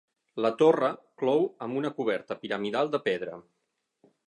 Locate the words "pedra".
3.11-3.39